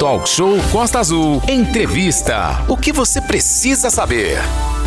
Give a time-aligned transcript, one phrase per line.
[0.00, 1.42] Talk Show Costa Azul.
[1.46, 2.64] Entrevista.
[2.66, 4.38] O que você precisa saber?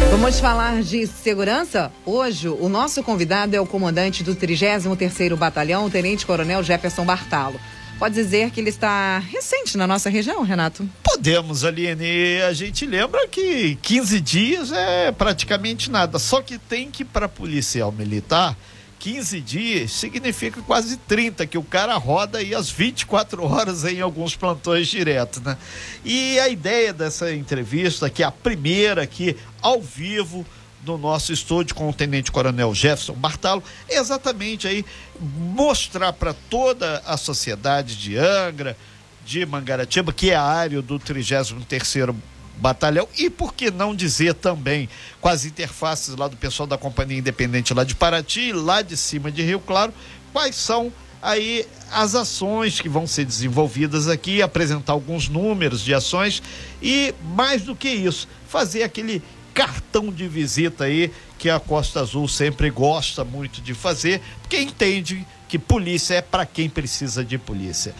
[0.09, 1.91] Vamos falar de segurança?
[2.03, 7.59] Hoje, o nosso convidado é o comandante do 33º Batalhão, o Tenente Coronel Jefferson Bartalo.
[7.99, 10.89] Pode dizer que ele está recente na nossa região, Renato?
[11.03, 12.41] Podemos, Aline.
[12.41, 16.17] A gente lembra que 15 dias é praticamente nada.
[16.17, 18.57] Só que tem que, para policial militar,
[19.03, 24.33] 15 dias significa quase 30, que o cara roda aí as 24 horas em alguns
[24.33, 25.57] plantões direto, né?
[26.05, 30.45] E a ideia dessa entrevista, que é a primeira aqui ao vivo
[30.85, 34.85] no nosso estúdio com o Tenente Coronel Jefferson Bartalo, é exatamente aí
[35.19, 38.77] mostrar para toda a sociedade de Angra,
[39.25, 42.15] de Mangaratiba, que é a área do 33º
[42.57, 44.87] batalhão e por que não dizer também
[45.19, 49.31] com as interfaces lá do pessoal da Companhia Independente lá de Paraty, lá de cima
[49.31, 49.93] de Rio Claro,
[50.31, 56.43] quais são aí as ações que vão ser desenvolvidas aqui, apresentar alguns números de ações
[56.81, 59.21] e mais do que isso, fazer aquele
[59.53, 65.25] cartão de visita aí que a Costa Azul sempre gosta muito de fazer, porque entende
[65.47, 67.93] que polícia é para quem precisa de polícia.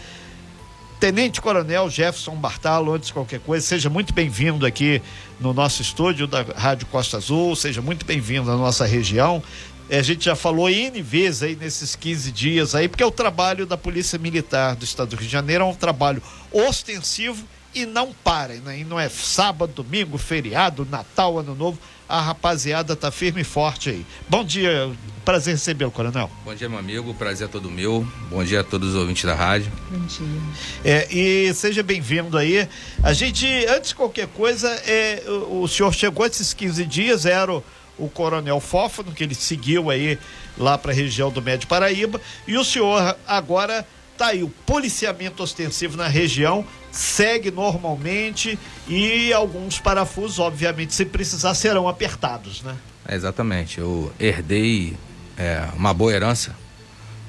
[1.03, 5.01] Tenente Coronel Jefferson Bartalo, antes de qualquer coisa, seja muito bem-vindo aqui
[5.37, 9.43] no nosso estúdio da Rádio Costa Azul, seja muito bem-vindo à nossa região.
[9.89, 13.11] É, a gente já falou N vezes aí nesses 15 dias aí, porque é o
[13.11, 17.85] trabalho da Polícia Militar do Estado do Rio de Janeiro é um trabalho ostensivo e
[17.85, 18.79] não para, né?
[18.79, 21.77] E não é sábado, domingo, feriado, Natal, Ano Novo.
[22.07, 24.05] A rapaziada tá firme e forte aí.
[24.29, 24.89] Bom dia,
[25.23, 26.29] prazer recebê-lo, Coronel.
[26.43, 28.05] Bom dia, meu amigo, prazer é todo meu.
[28.29, 29.71] Bom dia a todos os ouvintes da rádio.
[29.89, 30.41] Bom dia.
[30.83, 32.67] É, e seja bem-vindo aí.
[33.01, 37.51] A gente, antes de qualquer coisa, é, o, o senhor chegou esses 15 dias, era
[37.51, 37.63] o,
[37.97, 40.19] o Coronel Fófano, que ele seguiu aí
[40.57, 43.87] lá para a região do Médio Paraíba, e o senhor agora
[44.17, 51.55] tá aí, o policiamento ostensivo na região segue normalmente e alguns parafusos, obviamente, se precisar,
[51.55, 52.75] serão apertados, né?
[53.07, 53.79] É, exatamente.
[53.79, 54.95] Eu herdei
[55.37, 56.55] é, uma boa herança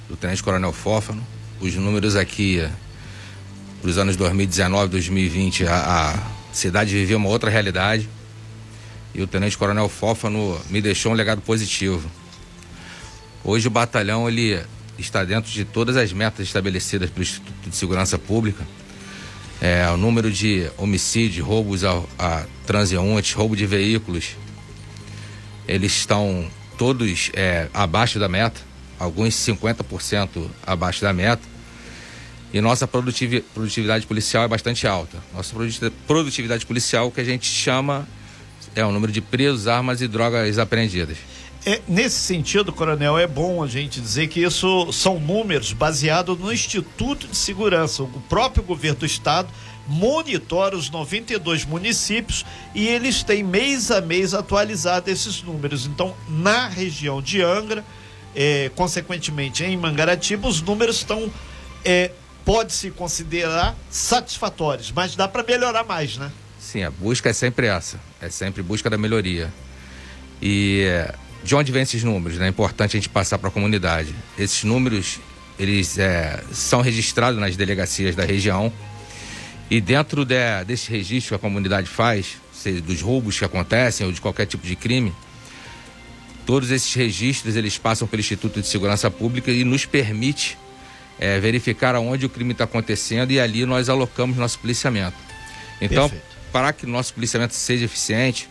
[0.08, 1.24] do Tenente Coronel Fófano.
[1.60, 2.66] Os números aqui,
[3.80, 8.08] para os anos 2019, 2020, a, a cidade vivia uma outra realidade.
[9.14, 12.10] E o Tenente Coronel Fófano me deixou um legado positivo.
[13.42, 14.60] Hoje o batalhão ele
[14.98, 18.64] está dentro de todas as metas estabelecidas pelo Instituto de Segurança Pública
[19.60, 24.36] é, o número de homicídios, roubos a, a transeuntes, roubo de veículos,
[25.66, 28.60] eles estão todos é, abaixo da meta,
[28.98, 31.42] alguns 50% abaixo da meta.
[32.52, 35.18] E nossa produtividade policial é bastante alta.
[35.34, 35.54] Nossa
[36.06, 38.06] produtividade policial, que a gente chama,
[38.76, 41.16] é o número de presos, armas e drogas apreendidas.
[41.66, 46.52] É, nesse sentido, coronel, é bom a gente dizer que isso são números baseados no
[46.52, 48.02] Instituto de Segurança.
[48.02, 49.48] O próprio governo do estado
[49.86, 55.86] monitora os 92 municípios e eles têm mês a mês atualizado esses números.
[55.86, 57.84] Então, na região de Angra,
[58.34, 61.30] é, consequentemente em Mangaratiba, os números estão
[61.84, 62.10] é,
[62.44, 66.30] pode-se considerar satisfatórios, mas dá para melhorar mais, né?
[66.58, 69.52] Sim, a busca é sempre essa, é sempre busca da melhoria.
[70.42, 70.86] E
[71.44, 72.38] de onde vêm esses números?
[72.38, 72.46] Né?
[72.46, 74.14] É importante a gente passar para a comunidade.
[74.38, 75.20] Esses números
[75.58, 78.72] eles é, são registrados nas delegacias da região
[79.70, 84.12] e dentro de, desse registro que a comunidade faz, seja dos roubos que acontecem ou
[84.12, 85.12] de qualquer tipo de crime,
[86.44, 90.58] todos esses registros eles passam pelo Instituto de Segurança Pública e nos permite
[91.18, 95.16] é, verificar aonde o crime está acontecendo e ali nós alocamos nosso policiamento.
[95.80, 96.36] Então, Perfeito.
[96.52, 98.48] para que nosso policiamento seja eficiente,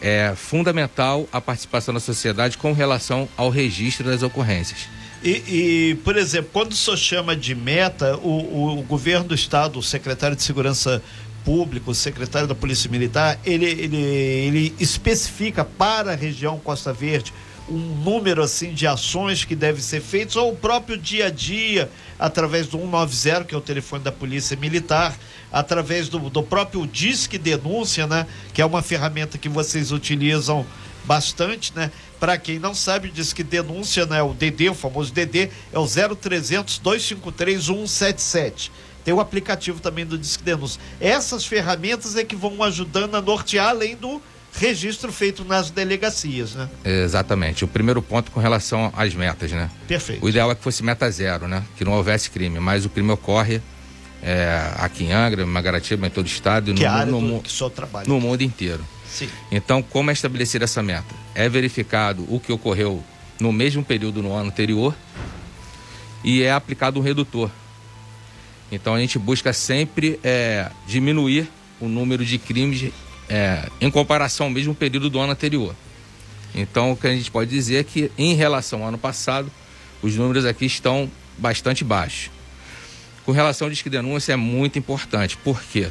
[0.00, 4.88] é fundamental a participação da sociedade com relação ao registro das ocorrências.
[5.22, 9.82] E, e, por exemplo, quando senhor chama de meta, o, o, governo do estado, o
[9.82, 11.02] secretário de Segurança
[11.44, 17.32] Pública, o secretário da Polícia Militar, ele, ele, ele especifica para a região Costa Verde
[17.70, 21.90] um número assim de ações que devem ser feitas, ou o próprio dia a dia,
[22.18, 25.14] através do 190, que é o telefone da Polícia Militar,
[25.52, 28.26] através do, do próprio Disque Denúncia, né?
[28.54, 30.66] Que é uma ferramenta que vocês utilizam
[31.08, 31.90] bastante, né?
[32.20, 34.22] Para quem não sabe, diz que denúncia, né?
[34.22, 38.70] O DD, o famoso DD, é o 0300 253 177.
[39.02, 40.78] Tem o aplicativo também do Disque Denúncia.
[41.00, 44.20] Essas ferramentas é que vão ajudando a nortear além do
[44.52, 46.68] registro feito nas delegacias, né?
[46.84, 47.64] Exatamente.
[47.64, 49.70] O primeiro ponto com relação às metas, né?
[49.86, 50.22] Perfeito.
[50.22, 51.64] O ideal é que fosse meta zero, né?
[51.78, 53.62] Que não houvesse crime, mas o crime ocorre
[54.22, 57.42] é, aqui em Angra, em Magaratiba, em todo o estado, que no, área no, no,
[58.06, 58.84] no mundo inteiro.
[59.18, 59.28] Sim.
[59.50, 61.14] Então, como é estabelecida essa meta?
[61.34, 63.02] É verificado o que ocorreu
[63.40, 64.94] no mesmo período no ano anterior
[66.22, 67.50] e é aplicado um redutor.
[68.70, 71.48] Então a gente busca sempre é, diminuir
[71.80, 72.92] o número de crimes
[73.28, 75.74] é, em comparação ao mesmo período do ano anterior.
[76.54, 79.50] Então o que a gente pode dizer é que em relação ao ano passado,
[80.02, 82.30] os números aqui estão bastante baixos.
[83.24, 85.88] Com relação ao disque denúncia é muito importante, porque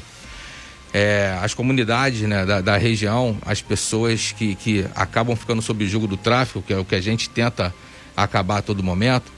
[0.93, 5.87] é, as comunidades né, da, da, região, as pessoas que, que acabam ficando sob o
[5.87, 7.73] jugo do tráfico, que é o que a gente tenta
[8.15, 9.31] acabar a todo momento,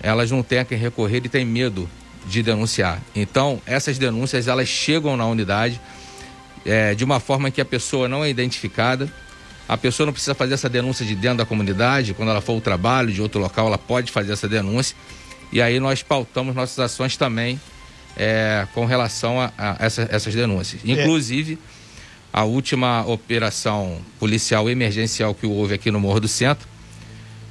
[0.00, 1.88] elas não têm a quem recorrer e têm medo
[2.26, 3.00] de denunciar.
[3.14, 5.80] Então, essas denúncias elas chegam na unidade
[6.64, 9.08] é, de uma forma que a pessoa não é identificada.
[9.68, 12.60] A pessoa não precisa fazer essa denúncia de dentro da comunidade, quando ela for ao
[12.60, 14.96] trabalho, de outro local, ela pode fazer essa denúncia.
[15.52, 17.60] E aí nós pautamos nossas ações também
[18.16, 20.80] é, com relação a, a essa, essas denúncias.
[20.84, 20.90] É.
[20.90, 21.58] Inclusive,
[22.32, 26.68] a última operação policial emergencial que houve aqui no Morro do Centro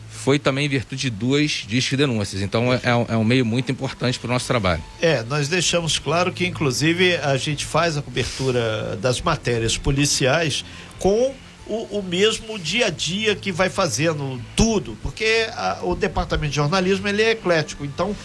[0.10, 2.42] foi também em virtude de duas disque denúncias.
[2.42, 4.84] Então é, é, um meio muito importante para o nosso trabalho.
[5.00, 10.66] É, nós deixamos claro que, inclusive, a gente faz a cobertura das matérias policiais
[10.98, 11.32] com
[11.68, 16.56] o, o, mesmo dia a dia que vai fazendo tudo, porque a, o departamento de
[16.56, 18.16] jornalismo ele é eclético, então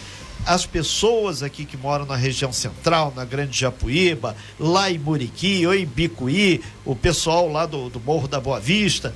[0.45, 5.73] as pessoas aqui que moram na região central, na Grande Japuíba, lá em Muriqui ou
[5.73, 9.13] em Bicuí, o pessoal lá do, do Morro da Boa Vista,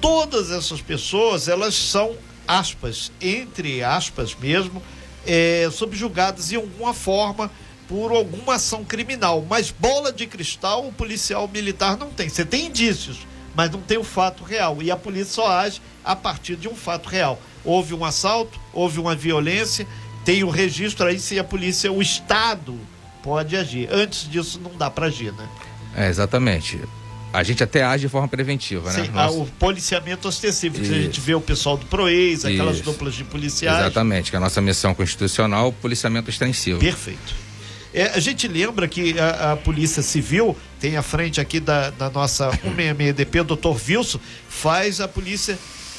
[0.00, 2.16] todas essas pessoas, elas são,
[2.46, 4.82] aspas, entre aspas mesmo,
[5.26, 7.50] é, subjugadas em alguma forma
[7.88, 9.44] por alguma ação criminal.
[9.48, 12.28] Mas bola de cristal o policial militar não tem.
[12.28, 13.18] Você tem indícios,
[13.54, 14.82] mas não tem o fato real.
[14.82, 17.38] E a polícia só age a partir de um fato real.
[17.64, 19.86] Houve um assalto, houve uma violência,
[20.26, 22.76] tem o registro aí se a polícia, o Estado
[23.22, 23.88] pode agir.
[23.92, 25.48] Antes disso não dá para agir, né?
[25.96, 26.80] É, exatamente.
[27.32, 29.04] A gente até age de forma preventiva, né?
[29.04, 32.84] Sim, o policiamento ostensivo, que a gente vê o pessoal do PROEIS, aquelas Isso.
[32.84, 33.78] duplas de policiais.
[33.78, 36.80] Exatamente, que é a nossa missão constitucional, policiamento ostensivo.
[36.80, 37.34] Perfeito.
[37.94, 42.10] É, a gente lembra que a, a, Polícia Civil tem à frente aqui da, da
[42.10, 44.18] nossa 166DP, o doutor Wilson,
[44.48, 45.56] faz a Polícia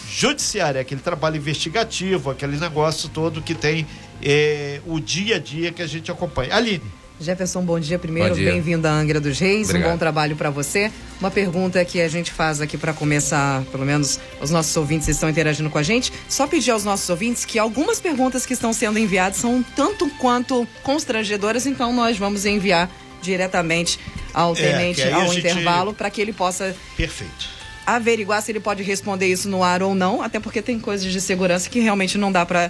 [0.09, 3.85] Judiciária, aquele trabalho investigativo, aquele negócio todo que tem
[4.22, 6.56] é, o dia a dia que a gente acompanha.
[6.56, 6.84] Aline.
[7.19, 9.90] Jefferson, bom dia primeiro, bem-vindo à Angra dos Reis, Obrigado.
[9.90, 10.92] um bom trabalho para você.
[11.19, 15.28] Uma pergunta que a gente faz aqui para começar, pelo menos os nossos ouvintes estão
[15.28, 16.14] interagindo com a gente.
[16.30, 20.68] Só pedir aos nossos ouvintes que algumas perguntas que estão sendo enviadas são tanto quanto
[20.84, 22.88] constrangedoras, então nós vamos enviar
[23.19, 24.00] diretamente
[24.31, 25.40] ao é, tenente é, ao gente...
[25.40, 29.96] intervalo para que ele possa Perfeito averiguar se ele pode responder isso no ar ou
[29.96, 32.69] não, até porque tem coisas de segurança que realmente não dá para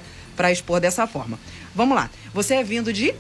[0.52, 1.40] expor dessa forma.
[1.76, 2.10] Vamos lá.
[2.34, 3.14] Você é vindo de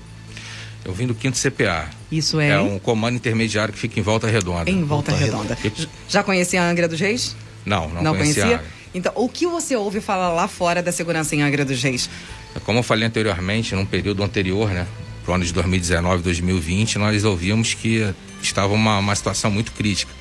[0.87, 1.89] eu vim do quinto CPA.
[2.09, 2.49] Isso é?
[2.49, 4.71] É um comando intermediário que fica em Volta Redonda.
[4.71, 5.57] Em Volta, Volta Redonda.
[5.61, 5.89] Redonda.
[6.07, 7.35] Já conhecia a Angra dos Reis?
[7.65, 8.43] Não, não, não conhecia.
[8.43, 8.63] conhecia?
[8.93, 12.09] Então, o que você ouve falar lá fora da segurança em Angra dos Reis?
[12.55, 14.87] É como eu falei anteriormente, num período anterior, né?
[15.25, 20.11] Pro ano de 2019, 2020, nós ouvimos que estava uma, uma situação muito crítica,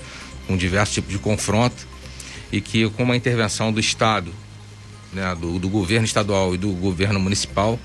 [0.48, 1.86] com diversos tipos de confronto,
[2.50, 4.32] e que com uma intervenção do Estado,
[5.12, 7.78] né, do, do governo estadual e do governo municipal,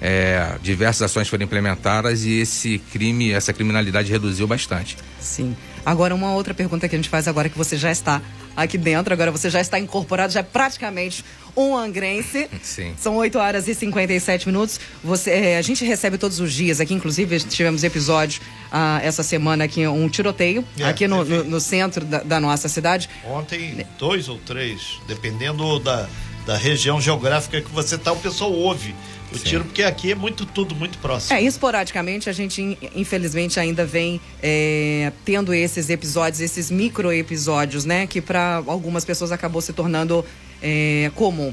[0.00, 4.96] é, diversas ações foram implementadas e esse crime, essa criminalidade reduziu bastante.
[5.18, 5.56] Sim.
[5.84, 8.20] Agora, uma outra pergunta que a gente faz agora, que você já está
[8.56, 11.24] aqui dentro, agora você já está incorporado, já é praticamente
[11.56, 12.48] um angrense.
[12.62, 12.94] Sim.
[12.98, 14.80] São 8 horas e 57 minutos.
[15.02, 18.40] Você, é, a gente recebe todos os dias aqui, inclusive tivemos episódios
[18.72, 22.68] ah, essa semana aqui, um tiroteio é, aqui no, no, no, centro da, da, nossa
[22.68, 23.08] cidade.
[23.24, 26.08] Ontem, dois ou três, dependendo da,
[26.46, 28.94] da região geográfica que você está, o pessoal ouve
[29.32, 29.44] o Sim.
[29.44, 31.36] tiro, porque aqui é muito tudo muito próximo.
[31.36, 38.06] É, esporadicamente a gente infelizmente ainda vem é, tendo esses episódios, esses micro episódios, né?
[38.06, 40.24] Que para algumas pessoas acabou se tornando
[40.62, 41.52] é, comum.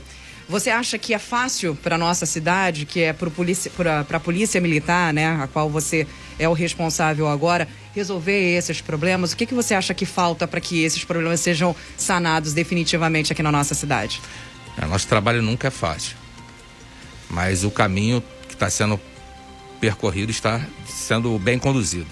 [0.51, 5.41] Você acha que é fácil para nossa cidade, que é para a polícia militar, né,
[5.41, 6.05] a qual você
[6.37, 9.31] é o responsável agora, resolver esses problemas?
[9.31, 13.41] O que, que você acha que falta para que esses problemas sejam sanados definitivamente aqui
[13.41, 14.19] na nossa cidade?
[14.87, 16.21] Nosso trabalho nunca é fácil
[17.31, 18.99] mas o caminho que está sendo
[19.79, 22.07] percorrido está sendo bem conduzido.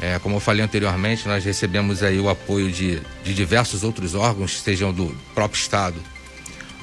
[0.00, 4.60] É, como eu falei anteriormente, nós recebemos aí o apoio de, de diversos outros órgãos,
[4.60, 5.96] sejam do próprio Estado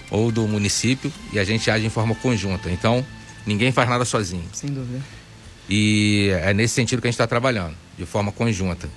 [0.10, 2.70] ou do município, e a gente age em forma conjunta.
[2.70, 3.06] Então,
[3.46, 4.44] ninguém faz nada sozinho.
[4.54, 5.02] Sem dúvida.
[5.70, 8.90] E é nesse sentido que a gente está trabalhando, de forma conjunta.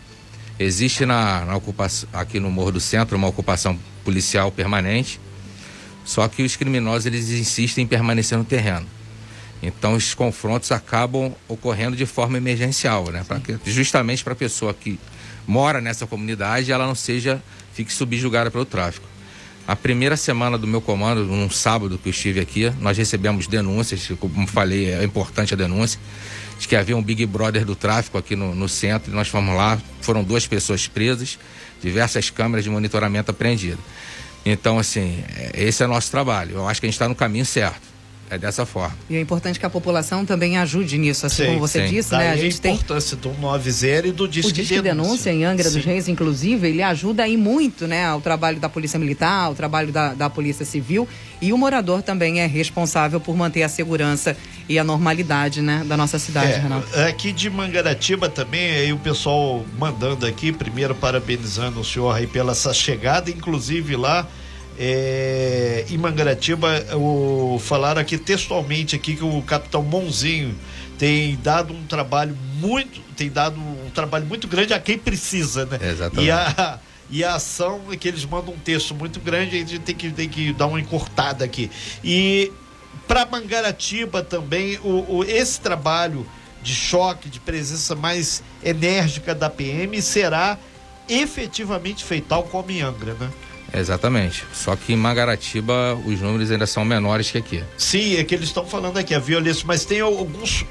[0.58, 5.20] Existe na, na ocupação, aqui no Morro do Centro uma ocupação policial permanente,
[6.04, 8.86] só que os criminosos eles insistem em permanecer no terreno.
[9.62, 13.24] Então os confrontos acabam ocorrendo de forma emergencial, né?
[13.42, 14.98] Que, justamente para a pessoa que
[15.46, 17.42] mora nessa comunidade ela não seja
[17.72, 19.06] fique subjugada pelo tráfico.
[19.66, 24.10] A primeira semana do meu comando, num sábado que eu estive aqui, nós recebemos denúncias,
[24.20, 25.98] como falei, é importante a denúncia,
[26.58, 29.56] de que havia um Big Brother do tráfico aqui no, no centro, e nós fomos
[29.56, 31.38] lá, foram duas pessoas presas,
[31.82, 33.80] diversas câmeras de monitoramento apreendidas.
[34.44, 36.56] Então, assim, é, esse é o nosso trabalho.
[36.56, 37.94] Eu acho que a gente está no caminho certo.
[38.30, 38.96] É dessa forma.
[39.08, 41.94] E é importante que a população também ajude nisso, assim sim, como você sim.
[41.94, 42.32] disse, Daí né?
[42.32, 43.30] A gente a importância tem...
[43.30, 45.04] do 90 e do Disque, o Disque Denúncia.
[45.04, 45.76] denúncia em Angra sim.
[45.76, 49.92] dos Reis, inclusive, ele ajuda aí muito, né, ao trabalho da Polícia Militar, ao trabalho
[49.92, 51.06] da, da Polícia Civil.
[51.40, 54.34] E o morador também é responsável por manter a segurança
[54.68, 56.98] e a normalidade, né, da nossa cidade, é, Renato.
[57.00, 62.52] Aqui de Mangaratiba também, aí o pessoal mandando aqui, primeiro parabenizando o senhor aí pela
[62.52, 64.26] essa chegada, inclusive lá
[64.78, 70.54] é, em Mangaratiba, o, falaram aqui textualmente aqui que o capitão Monzinho
[70.98, 75.78] tem dado um trabalho muito, tem dado um trabalho muito grande a quem precisa, né?
[75.82, 76.26] Exatamente.
[76.26, 76.78] E a,
[77.10, 80.10] e a ação é que eles mandam um texto muito grande, a gente tem que,
[80.10, 81.70] tem que dar uma encurtada aqui.
[82.02, 82.50] E
[83.06, 86.26] para Mangaratiba também, o, o, esse trabalho
[86.62, 90.58] de choque, de presença mais enérgica da PM será
[91.08, 93.30] efetivamente feito, tal como em Angra, né?
[93.72, 94.44] Exatamente.
[94.52, 97.62] Só que em Magaratiba os números ainda são menores que aqui.
[97.76, 100.64] Sim, é que eles estão falando aqui, a violência, mas tem alguns,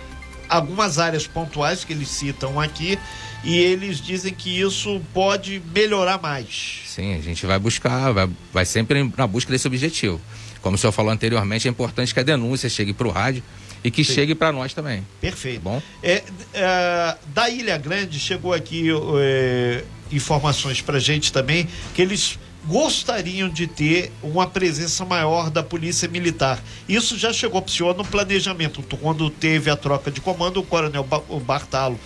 [0.48, 2.98] algumas áreas pontuais que eles citam aqui
[3.44, 6.82] e eles dizem que isso pode melhorar mais.
[6.88, 10.20] Sim, a gente vai buscar, vai, vai sempre na busca desse objetivo.
[10.64, 13.44] Como o senhor falou anteriormente, é importante que a denúncia chegue para o rádio
[13.84, 14.14] e que Sim.
[14.14, 15.06] chegue para nós também.
[15.20, 15.62] Perfeito.
[15.62, 15.82] Tá bom?
[16.02, 18.88] É, é, da Ilha Grande chegou aqui
[19.20, 26.08] é, informações para gente também que eles gostariam de ter uma presença maior da polícia
[26.08, 26.64] militar.
[26.88, 30.64] Isso já chegou para o senhor no planejamento, quando teve a troca de comando, o
[30.64, 31.06] coronel
[31.46, 32.00] Bartalo.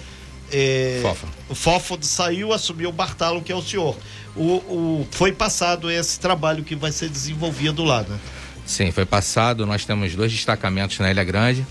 [0.52, 1.32] É, Fófalo.
[1.48, 3.96] O Fófalo saiu, assumiu o Bartalo, que é o senhor.
[4.36, 8.18] O, o, foi passado esse trabalho que vai ser desenvolvido lá, né?
[8.68, 9.66] Sim, foi passado.
[9.66, 11.66] Nós temos dois destacamentos na Ilha Grande.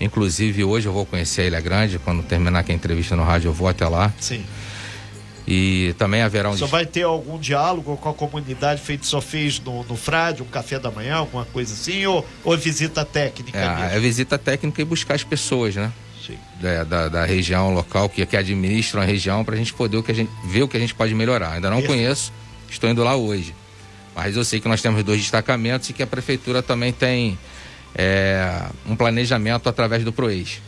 [0.00, 1.98] Inclusive, hoje eu vou conhecer a Ilha Grande.
[1.98, 4.12] Quando terminar aqui a entrevista no rádio, eu vou até lá.
[4.18, 4.44] Sim.
[5.46, 6.56] E também haverá um.
[6.56, 10.46] Só vai ter algum diálogo com a comunidade feito só fez no, no Frade, um
[10.46, 13.58] café da manhã, alguma coisa assim, ou, ou visita técnica?
[13.58, 15.92] É, é visita técnica e buscar as pessoas, né?
[16.26, 16.38] Sim.
[16.62, 20.02] Da, da, da região local que, que administram a região para a gente poder o
[20.02, 21.52] que a gente, ver o que a gente pode melhorar.
[21.52, 22.00] Ainda não Perfeito.
[22.00, 22.32] conheço,
[22.70, 23.54] estou indo lá hoje.
[24.14, 27.38] Mas eu sei que nós temos dois destacamentos e que a prefeitura também tem
[27.94, 30.60] é, um planejamento através do PROES.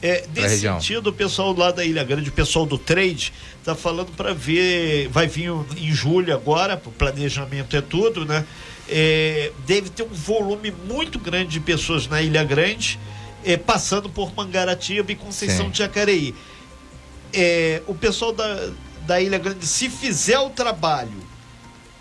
[0.00, 3.32] É, nesse sentido, o pessoal lá da Ilha Grande, o pessoal do trade,
[3.64, 8.44] tá falando para ver, vai vir em julho agora, o planejamento é tudo, né?
[8.88, 13.00] É, deve ter um volume muito grande de pessoas na Ilha Grande,
[13.44, 15.70] é, passando por Mangaratiba e Conceição Sim.
[15.72, 16.34] de Jacareí.
[17.32, 18.70] É, o pessoal da,
[19.06, 21.33] da Ilha Grande, se fizer o trabalho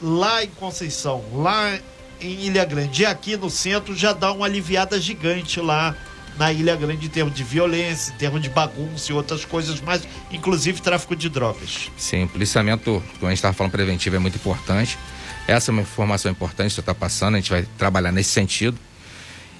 [0.03, 1.79] lá em Conceição, lá
[2.19, 5.95] em Ilha Grande e aqui no centro, já dá uma aliviada gigante lá
[6.37, 10.05] na Ilha Grande em termos de violência, em termos de bagunça e outras coisas mais,
[10.29, 11.89] inclusive tráfico de drogas.
[11.95, 14.97] Sim, policiamento, como a gente estava falando, preventivo é muito importante.
[15.47, 18.77] Essa é uma informação importante que você está passando, a gente vai trabalhar nesse sentido.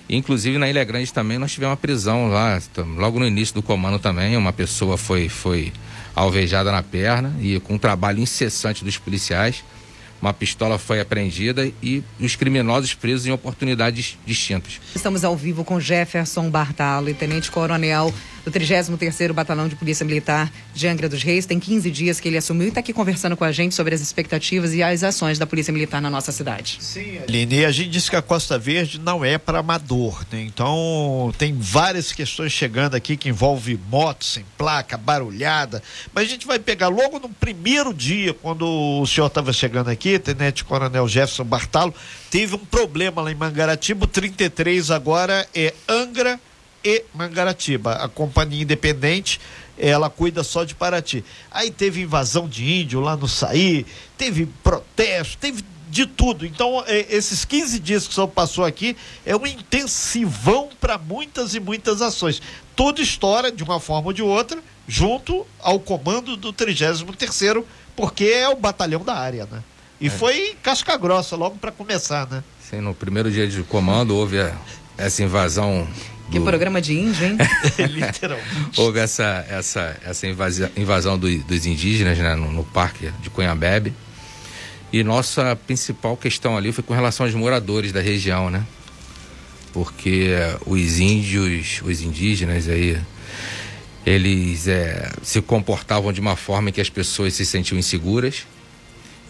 [0.09, 2.61] Inclusive na Ilha Grande também nós tivemos uma prisão lá,
[2.97, 5.71] logo no início do comando também, uma pessoa foi, foi
[6.13, 9.63] alvejada na perna e com um trabalho incessante dos policiais
[10.23, 14.79] uma pistola foi apreendida e os criminosos presos em oportunidades distintas.
[14.95, 18.13] Estamos ao vivo com Jefferson Bartalo, tenente coronel
[18.45, 21.45] do 33º Batalhão de Polícia Militar de Angra dos Reis.
[21.45, 24.01] Tem 15 dias que ele assumiu e está aqui conversando com a gente sobre as
[24.01, 26.77] expectativas e as ações da Polícia Militar na nossa cidade.
[26.79, 30.41] Sim, Aline, a gente disse que a Costa Verde não é para amador, né?
[30.41, 35.81] Então tem várias questões chegando aqui que envolve motos sem placa, barulhada,
[36.13, 40.19] mas a gente vai pegar logo no primeiro dia, quando o senhor estava chegando aqui,
[40.19, 41.93] Tenente Coronel Jefferson Bartalo,
[42.29, 44.05] teve um problema lá em Mangaratiba.
[44.05, 46.39] O 33 agora é Angra
[46.83, 47.93] e Mangaratiba.
[47.93, 49.39] A companhia independente,
[49.77, 51.23] ela cuida só de Paraty.
[51.51, 53.85] Aí teve invasão de índio lá no Saí,
[54.17, 55.63] teve protesto, teve
[55.93, 56.45] de tudo.
[56.45, 61.53] Então, é, esses 15 dias que o senhor passou aqui é um intensivão para muitas
[61.53, 62.41] e muitas ações.
[62.75, 67.63] Toda história, de uma forma ou de outra, junto ao comando do 33º,
[67.95, 69.63] porque é o batalhão da área, né?
[70.01, 70.09] E é.
[70.09, 72.43] foi casca grossa logo para começar, né?
[72.59, 74.57] Sim, no primeiro dia de comando houve a,
[74.97, 75.87] essa invasão.
[76.31, 77.37] Que programa de índio, hein?
[77.77, 78.79] Literalmente.
[78.79, 83.93] houve essa, essa, essa invasão, invasão do, dos indígenas né, no, no parque de Cunhambebe.
[84.91, 88.63] E nossa principal questão ali foi com relação aos moradores da região, né?
[89.73, 90.29] Porque
[90.65, 92.99] os índios, os indígenas aí,
[94.05, 98.45] eles é, se comportavam de uma forma que as pessoas se sentiam inseguras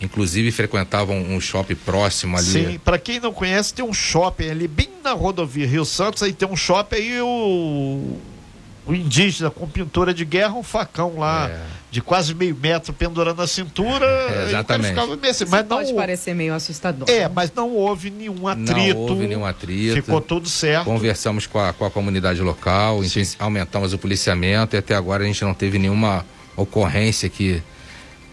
[0.04, 2.46] inclusive frequentavam um shopping próximo ali.
[2.46, 6.34] Sim, para quem não conhece, tem um shopping ali bem na rodovia Rio Santos, aí
[6.34, 8.20] tem um shopping aí o
[8.86, 11.62] o indígena com pintura de guerra, um facão lá é.
[11.90, 14.06] de quase meio metro pendurando na cintura.
[14.34, 15.00] É, exatamente.
[15.30, 17.10] Assim, mas não pode parecer meio assustador.
[17.10, 18.94] É, mas não houve nenhum atrito.
[18.94, 19.96] Não houve nenhum atrito.
[19.96, 20.86] Ficou tudo certo.
[20.86, 23.02] Conversamos com a, com a comunidade local,
[23.40, 27.62] aumentamos o policiamento e até agora a gente não teve nenhuma ocorrência que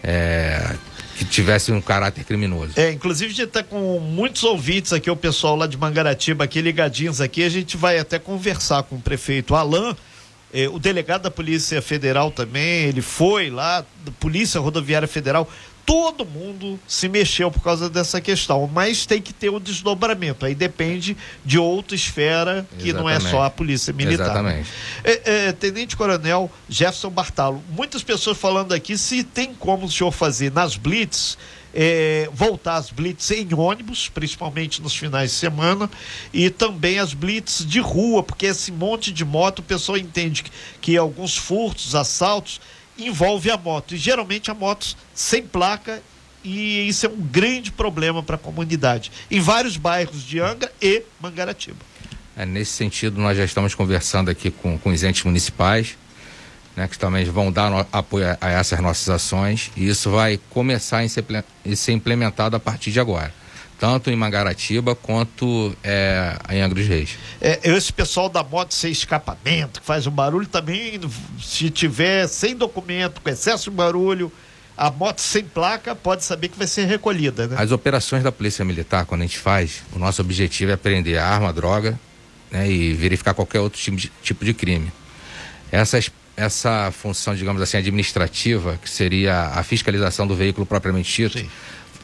[0.03, 0.75] é,
[1.21, 2.73] que tivesse um caráter criminoso.
[2.75, 6.61] É, inclusive a gente está com muitos ouvintes aqui, o pessoal lá de Mangaratiba aqui
[6.61, 9.95] ligadinhos aqui, a gente vai até conversar com o prefeito Alain.
[10.51, 13.85] Eh, o delegado da Polícia Federal também, ele foi lá,
[14.19, 15.47] Polícia Rodoviária Federal,
[15.91, 20.45] todo mundo se mexeu por causa dessa questão, mas tem que ter o um desdobramento.
[20.45, 22.93] Aí depende de outra esfera que Exatamente.
[22.93, 24.23] não é só a polícia militar.
[24.23, 24.69] Exatamente.
[25.03, 30.13] É, é, Tenente Coronel Jefferson Bartalo, muitas pessoas falando aqui se tem como o senhor
[30.13, 31.37] fazer nas blitz
[31.73, 35.89] é, voltar as blitz em ônibus, principalmente nos finais de semana,
[36.33, 40.51] e também as blitz de rua, porque esse monte de moto, o pessoal entende que,
[40.81, 42.61] que alguns furtos, assaltos,
[43.07, 43.95] envolve a moto.
[43.95, 46.01] E geralmente a moto sem placa
[46.43, 51.03] e isso é um grande problema para a comunidade, em vários bairros de Angra e
[51.19, 51.77] Mangaratiba.
[52.35, 55.97] É, nesse sentido, nós já estamos conversando aqui com, com os entes municipais,
[56.75, 60.39] né, que também vão dar no, apoio a, a, essas nossas ações e isso vai
[60.49, 61.07] começar a
[61.75, 63.40] ser implementado a partir de agora
[63.81, 67.17] tanto em Mangaratiba quanto é, em Angra dos Reis.
[67.41, 71.01] É, esse pessoal da moto sem escapamento, que faz um barulho também,
[71.41, 74.31] se tiver sem documento, com excesso de barulho,
[74.77, 77.55] a moto sem placa pode saber que vai ser recolhida, né?
[77.57, 81.25] As operações da Polícia Militar, quando a gente faz, o nosso objetivo é prender a
[81.25, 81.99] arma, a droga,
[82.51, 84.91] né, e verificar qualquer outro tipo de, tipo de crime.
[85.71, 91.49] Essas essa função, digamos assim, administrativa, que seria a fiscalização do veículo propriamente dito, Sim.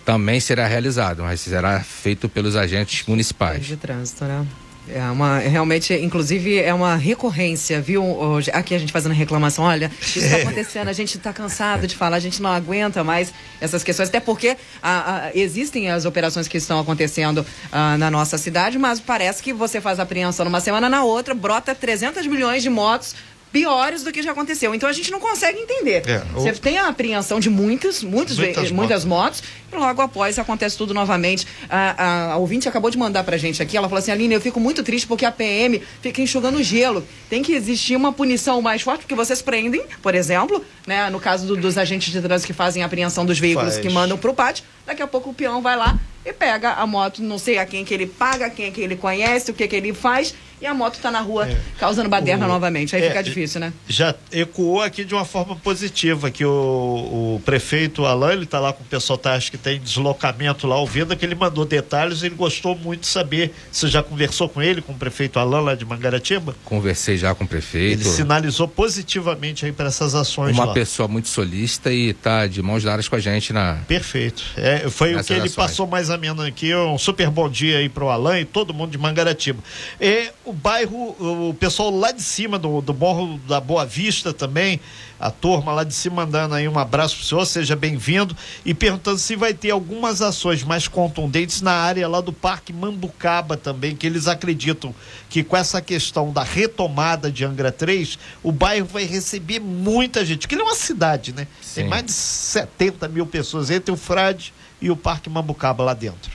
[0.08, 3.66] Também será realizado, mas será feito pelos agentes municipais.
[3.66, 4.48] De trânsito, né?
[4.88, 8.02] É uma, realmente, inclusive, é uma recorrência, viu?
[8.02, 11.94] Hoje, aqui a gente fazendo reclamação, olha, isso está acontecendo, a gente está cansado de
[11.94, 16.48] falar, a gente não aguenta mais essas questões, até porque a, a, existem as operações
[16.48, 20.88] que estão acontecendo a, na nossa cidade, mas parece que você faz apreensão numa semana,
[20.88, 23.14] na outra, brota 300 milhões de motos
[23.58, 24.76] piores do que já aconteceu.
[24.76, 26.04] Então a gente não consegue entender.
[26.08, 29.42] É, Você tem a apreensão de muitas, muitos, muitas, muitas motos.
[29.42, 29.44] motos.
[29.74, 31.48] e logo após acontece tudo novamente.
[31.68, 34.42] A, a, a, ouvinte acabou de mandar pra gente aqui, ela falou assim, Aline, eu
[34.42, 37.04] fico muito triste porque a PM fica enxugando gelo.
[37.30, 41.48] Tem que existir uma punição mais forte, porque vocês prendem, por exemplo, né, no caso
[41.48, 43.86] do, dos agentes de trânsito que fazem a apreensão dos veículos Faz.
[43.86, 47.24] que mandam pro pátio, daqui a pouco o peão vai lá e pega a moto,
[47.24, 49.76] não sei a quem que ele paga, quem é que ele conhece, o que que
[49.76, 51.58] ele faz, e a moto está na rua é.
[51.80, 52.96] causando baderna o, novamente.
[52.96, 53.72] Aí é, fica difícil, né?
[53.88, 58.74] Já ecoou aqui de uma forma positiva, que o, o prefeito Alain, ele está lá
[58.74, 62.36] com o pessoal, tá, acho que tem deslocamento lá ouvindo, que ele mandou detalhes, ele
[62.36, 63.54] gostou muito de saber.
[63.72, 66.56] Você já conversou com ele, com o prefeito Alain lá de Mangaratiba?
[66.66, 68.02] Conversei já com o prefeito.
[68.02, 70.74] Ele sinalizou positivamente aí para essas ações Uma lá.
[70.74, 73.80] pessoa muito solista e está de mãos dadas com a gente na...
[73.88, 74.44] Perfeito.
[74.56, 77.90] É, foi o que ele passou mais ou menos aqui, um super bom dia aí
[77.90, 79.60] para o Alain e todo mundo de Mangaratiba.
[80.00, 81.16] É, o bairro,
[81.50, 84.80] o pessoal lá de cima do, do Morro da Boa Vista também,
[85.20, 89.18] a turma lá de cima mandando aí um abraço pro senhor, seja bem-vindo e perguntando
[89.18, 94.08] se vai ter algumas ações mais contundentes na área lá do Parque Mambucaba também, que
[94.08, 94.96] eles acreditam
[95.30, 100.40] que com essa questão da retomada de Angra 3, o bairro vai receber muita gente,
[100.40, 101.46] porque ele é uma cidade, né?
[101.62, 101.82] Sim.
[101.82, 106.32] Tem mais de 70 mil pessoas entre o Frade e o Parque Mambucaba lá dentro.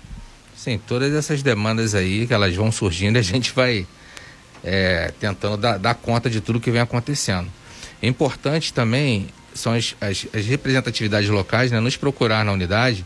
[0.55, 3.87] Sim, todas essas demandas aí que elas vão surgindo, a gente vai
[4.64, 7.48] é, tentando dar, dar, conta de tudo que vem acontecendo.
[8.01, 13.05] É importante também são as, as, as representatividades locais, né, nos procurar na unidade,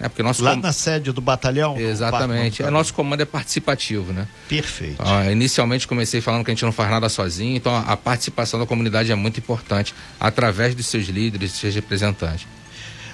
[0.00, 0.60] né, porque nosso lá com...
[0.60, 1.78] na sede do batalhão.
[1.78, 2.62] Exatamente.
[2.62, 4.26] É, nosso comando é participativo, né?
[4.48, 4.96] Perfeito.
[4.98, 8.58] Ah, inicialmente comecei falando que a gente não faz nada sozinho, então a, a participação
[8.58, 12.46] da comunidade é muito importante através dos seus líderes, dos seus representantes.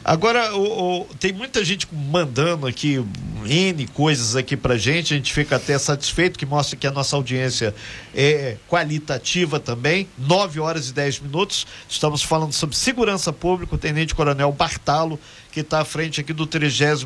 [0.04, 3.04] Agora, o, o, tem muita gente mandando aqui
[3.44, 7.14] N coisas aqui pra gente, a gente fica até satisfeito, que mostra que a nossa
[7.16, 7.74] audiência
[8.14, 10.08] é qualitativa também.
[10.18, 11.66] 9 horas e 10 minutos.
[11.88, 15.18] Estamos falando sobre segurança pública, o Tenente Coronel Bartalo,
[15.52, 17.04] que está à frente aqui do 33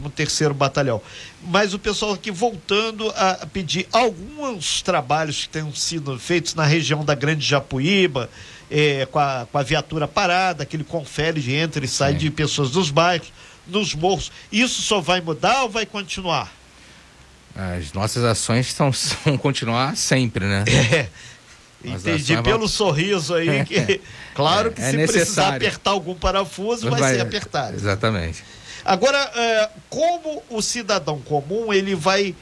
[0.55, 1.03] Batalhão.
[1.43, 7.05] Mas o pessoal aqui voltando a pedir alguns trabalhos que tenham sido feitos na região
[7.05, 8.31] da Grande Japuíba
[8.71, 12.19] é, com, a, com a viatura parada, aquele confere de entra e sai Sim.
[12.19, 13.33] de pessoas dos bairros,
[13.67, 14.31] nos morros.
[14.51, 16.53] Isso só vai mudar ou vai continuar?
[17.55, 18.91] As nossas ações são,
[19.25, 20.65] vão continuar sempre, né?
[20.69, 21.09] É.
[21.85, 22.69] Entendi pelo vão...
[22.69, 24.01] sorriso aí que,
[24.35, 25.23] claro que é, é se necessário.
[25.23, 27.77] precisar apertar algum parafuso, vai, vai, ser apertado.
[27.77, 28.43] Exatamente.
[28.85, 32.35] Agora, é, como o cidadão comum ele vai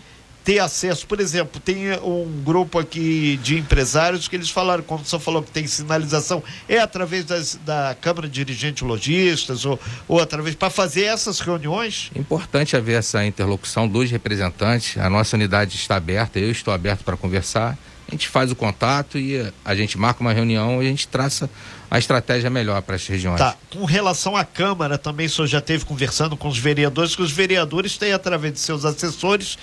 [0.44, 5.18] ter acesso, por exemplo, tem um grupo aqui de empresários que eles falaram, como você
[5.18, 10.54] falou que tem sinalização, é através das, da Câmara de Dirigentes Logistas ou, ou através,
[10.54, 12.10] para fazer essas reuniões?
[12.14, 17.16] Importante haver essa interlocução dos representantes, a nossa unidade está aberta, eu estou aberto para
[17.16, 21.08] conversar, a gente faz o contato e a gente marca uma reunião e a gente
[21.08, 21.48] traça
[21.90, 23.38] a estratégia melhor para as regiões.
[23.38, 23.56] Tá.
[23.70, 27.30] Com relação à Câmara, também o senhor já esteve conversando com os vereadores, que os
[27.30, 29.56] vereadores têm, através de seus assessores,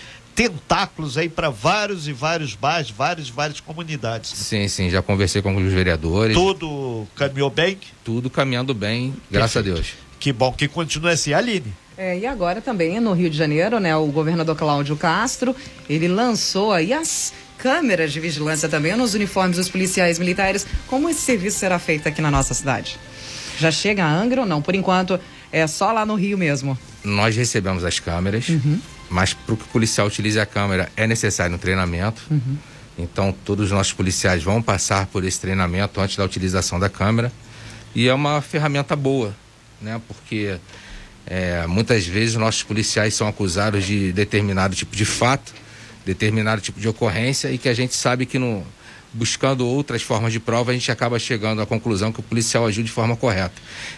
[0.50, 4.32] tentáculos aí para vários e vários bairros, várias e várias comunidades.
[4.32, 6.36] Sim, sim, já conversei com os vereadores.
[6.36, 7.78] Tudo caminhou bem?
[8.04, 9.78] Tudo caminhando bem, graças Perfeito.
[9.78, 9.94] a Deus.
[10.20, 11.34] Que bom que continue assim.
[11.34, 11.74] Aline.
[11.98, 15.56] É, e agora também no Rio de Janeiro, né, o governador Cláudio Castro,
[15.88, 20.66] ele lançou aí as câmeras de vigilância também nos uniformes dos policiais militares.
[20.88, 22.98] Como esse serviço será feito aqui na nossa cidade?
[23.60, 24.62] Já chega a Angra ou não?
[24.62, 25.20] Por enquanto
[25.52, 26.76] é só lá no Rio mesmo.
[27.04, 28.80] Nós recebemos as câmeras, uhum.
[29.12, 32.24] Mas para que o policial utilize a câmera é necessário um treinamento.
[32.32, 32.58] Uhum.
[32.98, 37.32] Então todos os nossos policiais vão passar por esse treinamento antes da utilização da câmera.
[37.94, 39.36] E é uma ferramenta boa,
[39.82, 40.02] né?
[40.08, 40.58] Porque
[41.28, 45.54] é, muitas vezes nossos policiais são acusados de determinado tipo de fato
[46.06, 48.66] determinado tipo de ocorrência e que a gente sabe que no,
[49.14, 52.84] buscando outras formas de prova a gente acaba chegando à conclusão que o policial agiu
[52.84, 53.54] de forma correta.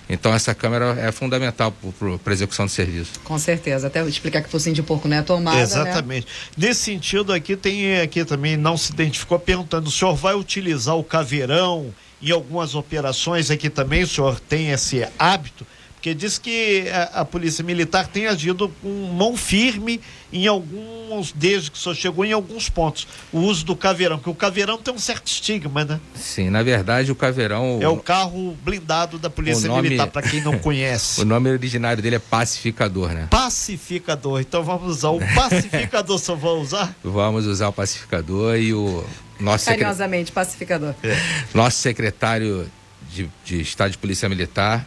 [0.10, 3.20] Então essa câmera é fundamental para a execução do serviço.
[3.24, 5.58] Com certeza, até explicar que fosse de porco não é tomada.
[5.58, 5.64] Né?
[5.64, 6.28] Exatamente.
[6.58, 6.68] Né?
[6.68, 11.04] Nesse sentido aqui tem aqui também não se identificou perguntando, o senhor vai utilizar o
[11.04, 15.66] caveirão em algumas operações aqui também, o senhor tem esse hábito?
[16.04, 20.02] Porque diz que a, a, Polícia Militar tem agido com mão firme
[20.34, 23.08] em alguns, desde que só chegou em alguns pontos.
[23.32, 26.02] O uso do caveirão, porque o caveirão tem um certo estigma, né?
[26.14, 27.80] Sim, na verdade o caveirão.
[27.82, 31.22] É o carro blindado da Polícia nome, Militar, para quem não conhece.
[31.22, 33.28] o nome originário dele é pacificador, né?
[33.30, 34.42] Pacificador.
[34.42, 36.94] Então vamos usar o pacificador, só vamos usar?
[37.02, 39.06] Vamos usar o pacificador e o
[39.40, 40.34] nosso Carinhosamente, secre...
[40.34, 40.96] pacificador.
[41.02, 41.18] É.
[41.54, 42.70] Nosso secretário
[43.10, 44.86] de, de Estado de Polícia Militar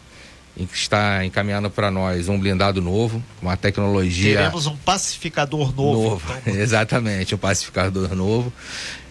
[0.73, 4.37] está encaminhando para nós um blindado novo, uma tecnologia.
[4.37, 6.11] Teremos um pacificador novo.
[6.11, 6.35] novo.
[6.43, 6.55] Então.
[6.57, 8.53] Exatamente, um pacificador novo,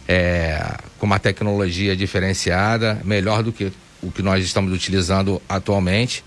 [0.08, 6.23] é, com uma tecnologia diferenciada, melhor do que o que nós estamos utilizando atualmente.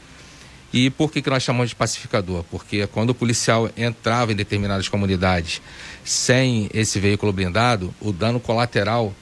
[0.73, 2.45] E por que, que nós chamamos de pacificador?
[2.51, 5.63] Porque quando o policial entrava em determinadas comunidades
[6.05, 9.15] sem esse veículo blindado, o dano colateral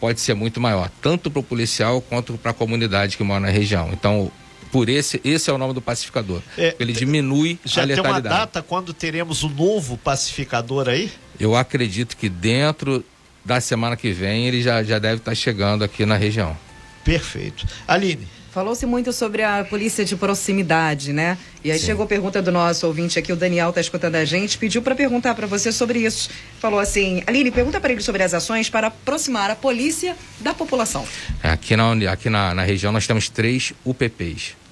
[0.00, 3.50] pode ser muito maior, tanto para o policial quanto para a comunidade que mora na
[3.50, 3.90] região.
[3.92, 4.30] Então,
[4.74, 6.42] por esse, esse é o nome do pacificador.
[6.58, 8.16] É, ele diminui já a letalidade.
[8.16, 11.12] Já tem uma data quando teremos o novo pacificador aí?
[11.38, 13.04] Eu acredito que dentro
[13.44, 16.56] da semana que vem ele já, já deve estar chegando aqui na região.
[17.04, 17.64] Perfeito.
[17.86, 18.26] Aline.
[18.50, 21.38] Falou-se muito sobre a polícia de proximidade, né?
[21.62, 21.86] E aí Sim.
[21.86, 24.96] chegou a pergunta do nosso ouvinte aqui, o Daniel está escutando a gente, pediu para
[24.96, 26.30] perguntar para você sobre isso.
[26.58, 31.06] Falou assim: Aline, pergunta para ele sobre as ações para aproximar a polícia da população.
[31.40, 34.63] Aqui na, aqui na, na região nós temos três UPPs.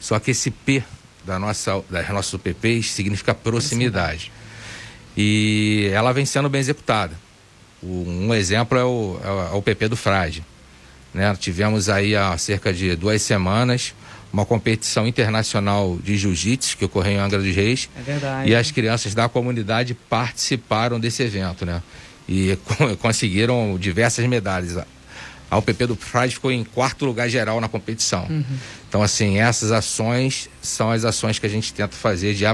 [0.00, 0.82] Só que esse P
[1.24, 4.32] da nossa, das nossas UPPs significa proximidade.
[5.16, 7.14] E ela vem sendo bem executada.
[7.82, 9.20] Um exemplo é o,
[9.52, 10.44] é o PP do Frade.
[11.12, 11.34] Né?
[11.36, 13.94] Tivemos aí há cerca de duas semanas
[14.32, 17.88] uma competição internacional de jiu-jitsu que ocorreu em Angra dos Reis.
[17.98, 18.50] É verdade.
[18.50, 21.82] E as crianças da comunidade participaram desse evento, né?
[22.28, 22.56] E
[23.02, 24.78] conseguiram diversas medalhas.
[25.50, 28.26] A UPP do Pride ficou em quarto lugar geral na competição.
[28.30, 28.44] Uhum.
[28.88, 32.44] Então, assim, essas ações são as ações que a gente tenta fazer de,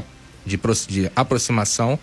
[0.46, 1.98] de, de aproximação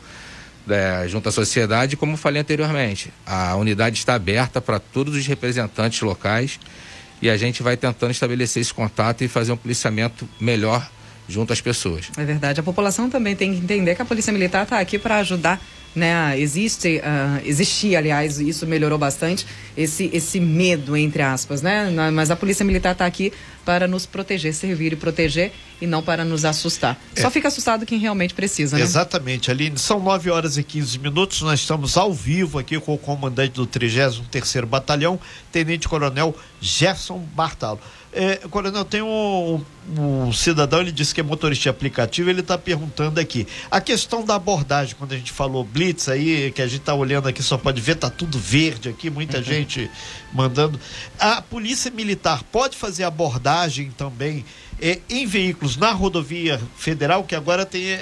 [0.69, 3.11] é, junto à sociedade, como falei anteriormente.
[3.25, 6.59] A unidade está aberta para todos os representantes locais
[7.21, 10.89] e a gente vai tentando estabelecer esse contato e fazer um policiamento melhor
[11.27, 12.11] junto às pessoas.
[12.17, 12.59] É verdade.
[12.59, 15.61] A população também tem que entender que a Polícia Militar está aqui para ajudar
[15.95, 16.39] né?
[16.39, 19.45] Existe, uh, existia, aliás, isso melhorou bastante,
[19.77, 21.89] esse, esse medo, entre aspas, né?
[22.11, 23.31] Mas a Polícia Militar está aqui
[23.65, 25.51] para nos proteger, servir e proteger
[25.81, 26.99] e não para nos assustar.
[27.15, 27.21] É.
[27.21, 28.83] Só fica assustado quem realmente precisa, né?
[28.83, 29.77] Exatamente, Aline.
[29.77, 33.67] São 9 horas e 15 minutos, nós estamos ao vivo aqui com o comandante do
[33.67, 35.19] 33º Batalhão,
[35.51, 37.79] Tenente Coronel Gerson Bartalo.
[38.15, 39.59] É, coronel, tem um,
[39.97, 43.47] um, cidadão, ele disse que é motorista aplicativo, ele está perguntando aqui.
[43.71, 47.27] A questão da abordagem, quando a gente falou Blitz aí, que a gente está olhando
[47.27, 49.43] aqui, só pode ver, tá tudo verde aqui, muita uhum.
[49.43, 49.91] gente
[50.31, 50.79] mandando.
[51.19, 54.45] A Polícia Militar pode fazer abordagem também
[54.81, 57.99] é, em veículos na rodovia federal, que agora tem é,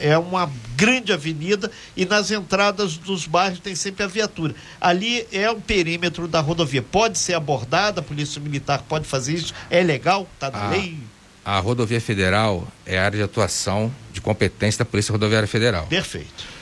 [0.00, 4.54] é, é, uma grande avenida e nas entradas dos bairros tem sempre a viatura.
[4.80, 6.82] Ali é o perímetro da rodovia.
[6.82, 9.54] Pode ser abordada, a Polícia Militar pode fazer isso?
[9.70, 10.28] É legal?
[10.34, 10.98] Está na a, lei?
[11.44, 15.86] a rodovia federal é a área de atuação de competência da Polícia Rodoviária Federal.
[15.86, 16.57] Perfeito.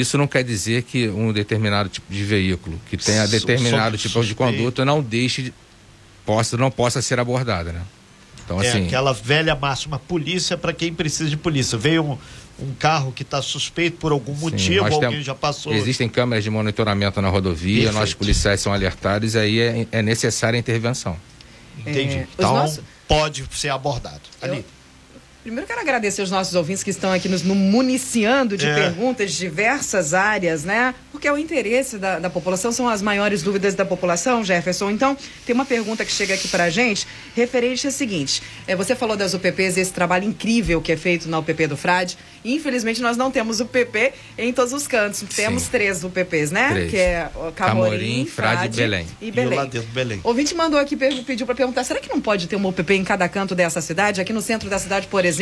[0.00, 4.34] Isso não quer dizer que um determinado tipo de veículo que tenha determinado tipo de
[4.34, 5.54] conduta não deixe de,
[6.24, 7.82] possa não possa ser abordada, né?
[8.44, 11.76] Então É assim, aquela velha máxima, polícia para quem precisa de polícia.
[11.76, 12.18] Veio um,
[12.64, 15.74] um carro que está suspeito por algum sim, motivo, alguém temos- já passou.
[15.74, 17.98] Existem câmeras de monitoramento na rodovia, Perfeito.
[17.98, 21.16] nossos policiais são alertados e aí é, é necessária a intervenção.
[21.80, 22.18] Entendi.
[22.18, 24.20] É, então nossos- pode ser abordado.
[24.40, 24.64] Ali.
[25.48, 28.74] Primeiro quero agradecer os nossos ouvintes que estão aqui nos no municiando de É.
[28.74, 30.94] perguntas de diversas áreas, né?
[31.10, 34.90] Porque é o interesse da, da população, são as maiores dúvidas da população, Jefferson.
[34.90, 38.42] Então, tem uma pergunta que chega aqui pra gente, referente ao seguinte.
[38.66, 42.18] É, você falou das UPPs, esse trabalho incrível que é feito na UPP do Frade.
[42.44, 45.22] Infelizmente, nós não temos UPP em todos os cantos.
[45.34, 46.68] Temos três UPPs, né?
[46.72, 46.90] Três.
[46.90, 49.06] Que é Camorim, Camorim, Frade e Belém.
[49.22, 49.58] E E Belém.
[49.58, 50.20] lá dentro, Belém.
[50.22, 53.26] Ouvinte mandou aqui, pediu para perguntar, será que não pode ter uma UPP em cada
[53.30, 54.20] canto dessa cidade?
[54.20, 55.37] Aqui no centro da cidade, por exemplo,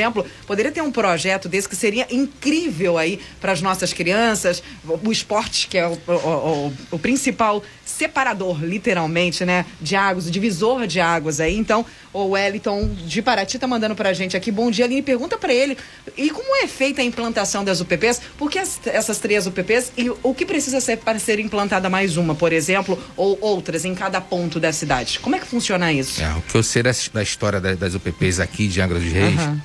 [0.47, 4.63] poderia ter um projeto desse que seria incrível aí para as nossas crianças,
[5.05, 10.31] o, esporte, que é o, o- o- o principal separador, literalmente, né, de águas, o
[10.31, 11.57] divisor de águas aí.
[11.57, 15.53] Então, o Wellington de Paraty tá mandando pra gente aqui, bom dia, Aline, pergunta para
[15.53, 15.77] ele,
[16.17, 18.21] e como é feita a implantação das UPPs?
[18.37, 22.17] Por que as- essas três UPPs e o que precisa ser para ser implantada mais
[22.17, 25.19] uma, por exemplo, ou outras em cada ponto da cidade?
[25.21, 26.21] Como é que funciona isso?
[26.23, 29.13] É, o que eu sei da, da história da- das UPPs aqui de Angra dos
[29.13, 29.63] Reis Aham.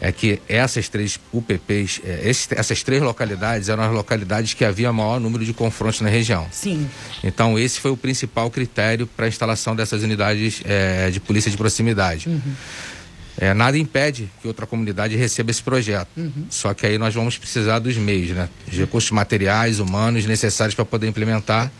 [0.00, 4.92] É que essas três UPPs, é, esses- essas três localidades eram as localidades que havia
[4.92, 6.46] maior número de confrontos na região.
[6.52, 6.88] Sim.
[7.24, 11.56] Então, esse foi o principal critério para a instalação dessas unidades é, de polícia de
[11.56, 12.28] proximidade.
[13.40, 16.08] É, nada impede que outra comunidade receba esse projeto.
[16.50, 18.48] Só que aí nós vamos precisar dos meios, né?
[18.70, 21.70] Os recursos materiais, humanos necessários para poder implementar,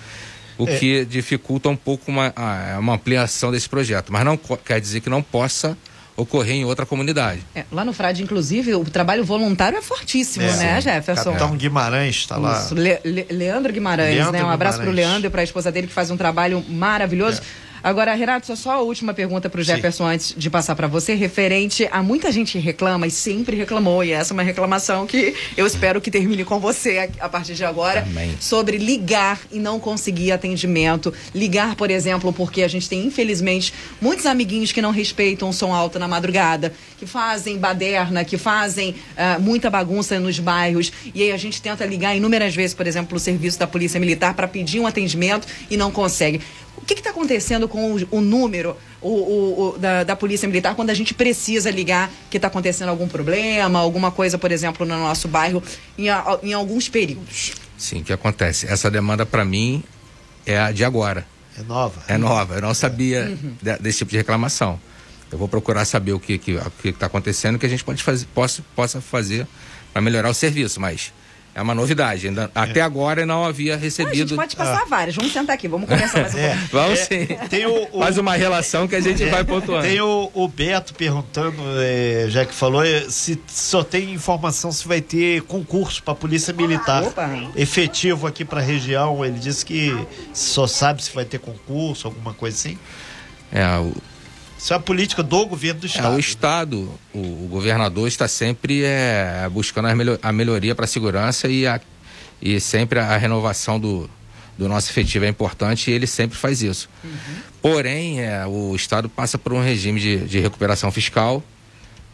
[0.57, 2.33] o que dificulta um pouco uma,
[2.79, 4.13] uma ampliação desse projeto.
[4.13, 5.77] Mas não quer dizer que não possa
[6.19, 7.41] ocorrer em outra comunidade.
[7.55, 10.81] É, lá no Frade, inclusive, o trabalho voluntário é fortíssimo, É, né, sim.
[10.91, 11.25] Jefferson?
[11.33, 12.59] Capitão Guimarães está lá.
[12.61, 14.45] Isso, Le- Le- Leandro Guimarães, Leandro né?
[14.45, 15.09] Um abraço pro Guimarães.
[15.11, 17.41] Leandro e pra esposa dele que faz um trabalho maravilhoso.
[17.83, 21.89] Agora, Renato, só- só a última pergunta pro Jefferson antes de passar para você, referente
[21.91, 26.01] a muita gente reclama e sempre reclamou, e essa é uma reclamação que eu espero
[26.01, 28.35] que termine com você a, a partir de agora, Amém.
[28.41, 31.13] sobre ligar e não conseguir atendimento.
[31.35, 35.73] Ligar, por exemplo, porque a gente tem, infelizmente, muitos amiguinhos que não respeitam o som
[35.73, 40.93] alto na madrugada, que fazem baderna, que fazem ah, muita bagunça nos bairros.
[41.15, 44.35] E aí a gente tenta ligar inúmeras vezes, por exemplo, o serviço da Polícia Militar
[44.35, 46.41] para pedir um atendimento e não consegue.
[46.79, 50.75] O que está acontecendo com o, o número o, o- o- da, da Polícia Militar
[50.75, 54.97] quando a gente precisa ligar que está acontecendo algum problema, alguma coisa, por exemplo, no
[54.99, 55.63] nosso bairro,
[55.99, 56.07] em,
[56.43, 57.53] em alguns períodos?
[57.77, 58.67] Sim, o que acontece?
[58.67, 59.83] Essa demanda, para mim,
[60.47, 61.27] é a de agora.
[61.59, 62.03] É nova.
[62.09, 64.81] É nova, eu não sabia de- desse tipo de reclamação.
[65.31, 68.03] Eu vou procurar saber o que que o que está acontecendo, que a gente pode
[68.03, 69.47] fazer, possa, possa fazer
[69.93, 71.13] para melhorar o serviço, mas
[71.59, 72.29] é uma novidade.
[72.29, 74.37] Ainda, Até agora eu não havia Ah, a gente recebido.
[74.37, 75.17] pode passar várias.
[75.17, 76.49] Vamos sentar aqui, vamos conversar mais um É.
[76.55, 76.69] pouco.
[76.73, 77.27] Vamos É, sim.
[77.51, 79.83] tem o- o- Faz uma relação que a gente vai pontuando.
[79.87, 84.87] Tem o, o Beto perguntando, é, já que falou, é, se só tem informação se
[84.87, 87.29] vai ter concurso para Polícia Militar Opa.
[87.57, 89.25] efetivo aqui para a região.
[89.25, 89.97] Ele disse que
[90.33, 92.79] só sabe se vai ter concurso, alguma coisa assim.
[93.51, 93.93] É, o,
[94.59, 96.17] Isso é a política do governo do é, Estado.
[96.17, 100.89] o Estado, o, o governador está sempre é, buscando a, melho- a melhoria para a
[100.89, 101.81] segurança e, a,
[102.43, 104.11] e sempre a renovação do,
[104.59, 106.89] do nosso efetivo é importante e ele sempre faz isso.
[107.63, 111.43] Porém, é, o Estado passa por um regime de, de recuperação fiscal,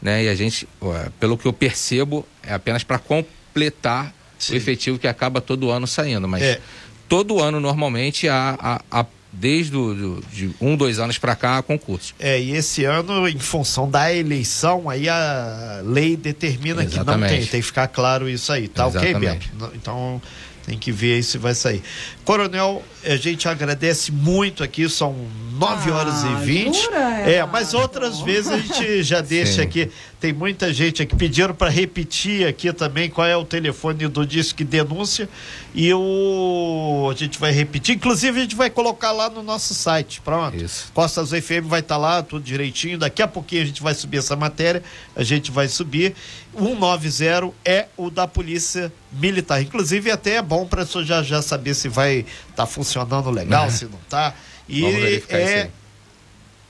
[0.03, 0.25] né?
[0.25, 4.53] E a gente, ué, pelo que eu percebo, é apenas para completar Sim.
[4.53, 6.29] o efetivo que acaba todo ano saindo.
[6.29, 6.61] Mas É.
[7.09, 9.07] todo ano, normalmente, há, há- há-
[9.39, 12.15] desde o, do- de um, dois anos para cá, concurso.
[12.19, 17.31] É, e esse ano, em função da eleição, aí a lei determina que não Exatamente.
[17.31, 17.47] tem.
[17.47, 18.69] Tem que ficar claro isso aí.
[18.69, 19.49] Tá ok, Exatamente.
[19.49, 19.59] Beto?
[19.59, 20.23] Não- Então
[20.67, 21.83] tem que ver aí se vai sair.
[22.25, 25.15] Coronel, a gente agradece muito aqui, são
[25.59, 26.75] 9 Ah, horas e 20.
[26.85, 29.61] jura, É, mas outras vezes a gente já deixa Sim.
[29.63, 29.91] aqui.
[30.25, 34.65] Tem muita gente aqui pedindo para repetir aqui também qual é o telefone do Disque
[34.65, 35.29] Denúncia.
[35.75, 37.97] E o a gente vai repetir.
[37.97, 40.23] Inclusive, a gente vai colocar lá no nosso site.
[40.23, 40.57] Pronto.
[40.57, 40.91] Isso.
[40.95, 42.97] Costas FM vai estar lá, tudo direitinho.
[42.97, 44.83] Daqui a pouquinho a gente vai subir essa matéria.
[45.15, 46.15] A gente vai subir.
[46.57, 49.61] 190 é o da Polícia Militar.
[49.61, 53.85] Inclusive, até é bom para pessoa já, já saber se vai estar funcionando legal, se
[53.85, 54.33] não tá.
[54.67, 55.71] E é.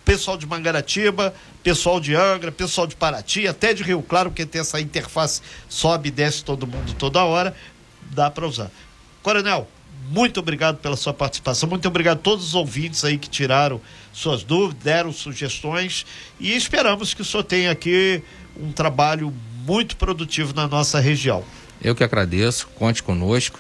[0.05, 4.61] Pessoal de Mangaratiba, pessoal de Angra, pessoal de Paraty, até de Rio Claro, porque tem
[4.61, 7.55] essa interface, sobe e desce todo mundo toda hora,
[8.11, 8.71] dá para usar.
[9.23, 9.67] Coronel,
[10.11, 13.81] muito obrigado pela sua participação, muito obrigado a todos os ouvintes aí que tiraram
[14.13, 16.05] suas dúvidas, deram sugestões
[16.39, 18.23] e esperamos que o senhor tenha aqui
[18.61, 19.33] um trabalho
[19.67, 21.43] muito produtivo na nossa região.
[21.83, 23.59] Eu que agradeço, conte conosco.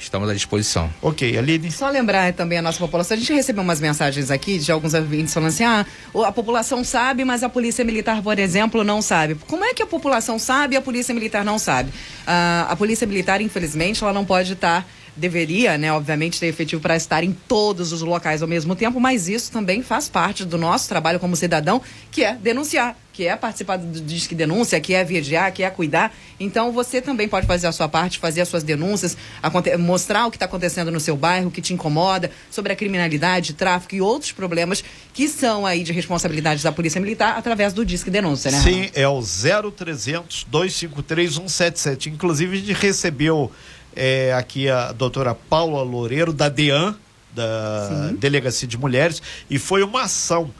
[0.00, 0.90] Estamos à disposição.
[1.02, 1.70] Ok, Aline.
[1.70, 5.34] Só lembrar também a nossa população, a gente recebeu umas mensagens aqui de alguns ouvintes
[5.34, 5.84] falando assim: ah,
[6.24, 9.36] a população sabe, mas a polícia militar, por exemplo, não sabe.
[9.46, 11.92] Como é que a população sabe e a polícia militar não sabe?
[12.26, 14.88] Ah, a polícia militar, infelizmente, ela não pode estar.
[15.16, 19.28] Deveria, né, obviamente, ter efetivo para estar em todos os locais ao mesmo tempo, mas
[19.28, 23.76] isso também faz parte do nosso trabalho como cidadão, que é denunciar que é participar
[23.76, 26.14] do Disque Denúncia, que é vigiar, que é cuidar.
[26.38, 29.14] Então você também pode fazer a sua parte, fazer as suas denúncias,
[29.78, 33.52] mostrar o que está acontecendo no seu bairro, o que te incomoda, sobre a criminalidade,
[33.52, 38.10] tráfico e outros problemas que são aí de responsabilidade da Polícia Militar através do Disque
[38.10, 38.58] Denúncia, né?
[38.60, 42.08] Sim, é o 0300 253 177.
[42.08, 43.52] Inclusive, a gente recebeu
[43.94, 46.94] é, aqui a doutora Paula Loureiro, da DEAN,
[47.32, 48.16] da Sim.
[48.16, 50.50] Delegacia de Mulheres, e foi uma ação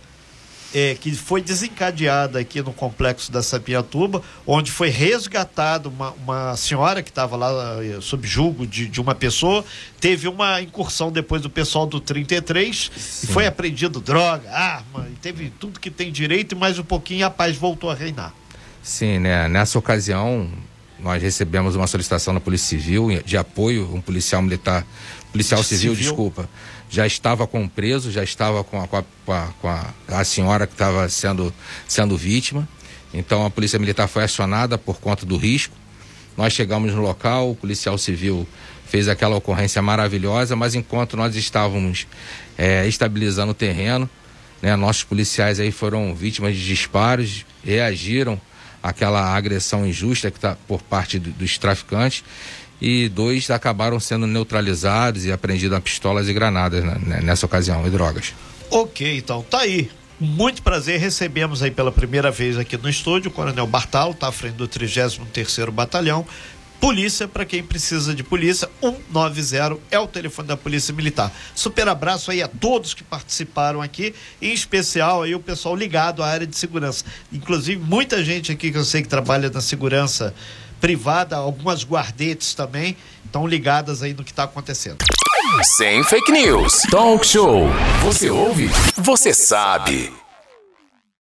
[0.74, 7.02] é, que foi desencadeada aqui no complexo da Sapiatuba, onde foi resgatada uma, uma senhora
[7.02, 7.50] que estava lá
[7.84, 9.64] eh, sob julgo de, de uma pessoa,
[10.00, 13.26] teve uma incursão depois do pessoal do 33 Sim.
[13.26, 17.26] e foi apreendido droga, arma, e teve tudo que tem direito e mais um pouquinho
[17.26, 18.32] a paz voltou a reinar.
[18.82, 19.48] Sim, né?
[19.48, 20.48] Nessa ocasião
[21.02, 24.86] nós recebemos uma solicitação da Polícia Civil de apoio, um policial militar,
[25.32, 25.96] policial civil, civil.
[25.96, 26.48] desculpa,
[26.88, 28.96] já estava com o preso, já estava com a, com
[29.32, 31.52] a, com a, a senhora que estava sendo,
[31.86, 32.68] sendo vítima.
[33.14, 35.74] Então a Polícia Militar foi acionada por conta do risco.
[36.36, 38.46] Nós chegamos no local, o policial civil
[38.86, 42.06] fez aquela ocorrência maravilhosa, mas enquanto nós estávamos
[42.58, 44.10] é, estabilizando o terreno,
[44.60, 48.40] né, nossos policiais aí foram vítimas de disparos, reagiram
[48.82, 52.24] àquela agressão injusta que tá por parte do, dos traficantes
[52.80, 58.32] e dois acabaram sendo neutralizados e apreendidas pistolas e granadas né, nessa ocasião e drogas.
[58.70, 59.90] Ok, então tá aí.
[60.18, 64.32] Muito prazer, recebemos aí pela primeira vez aqui no estúdio o Coronel Bartal, tá à
[64.32, 66.26] frente do 33º Batalhão.
[66.80, 71.30] Polícia, para quem precisa de polícia, 190 é o telefone da Polícia Militar.
[71.54, 76.26] Super abraço aí a todos que participaram aqui, em especial aí o pessoal ligado à
[76.26, 77.04] área de segurança.
[77.30, 80.34] Inclusive, muita gente aqui que eu sei que trabalha na segurança
[80.80, 84.98] privada, algumas guardetes também estão ligadas aí no que está acontecendo.
[85.62, 86.82] Sem fake news.
[86.90, 87.68] Talk show.
[88.04, 88.70] Você ouve?
[88.96, 90.10] Você sabe.